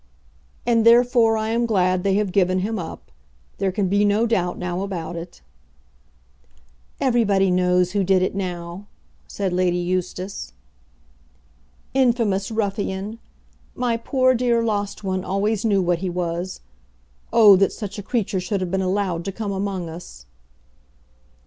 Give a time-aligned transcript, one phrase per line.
[0.65, 3.11] "And therefore I am glad they have given him up.
[3.59, 5.41] There can be no doubt now about it."
[6.99, 8.87] "Everybody knows who did it now,"
[9.27, 10.53] said Lady Eustace.
[11.93, 13.19] "Infamous ruffian!
[13.75, 16.61] My poor dear lost one always knew what he was.
[17.31, 20.25] Oh that such a creature should have been allowed to come among us."